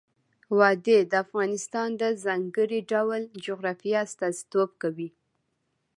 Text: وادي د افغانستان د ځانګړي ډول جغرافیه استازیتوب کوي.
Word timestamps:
وادي 0.57 0.97
د 1.11 1.13
افغانستان 1.25 1.89
د 2.01 2.03
ځانګړي 2.23 2.79
ډول 2.91 3.21
جغرافیه 3.45 3.97
استازیتوب 4.07 4.69
کوي. 4.81 5.09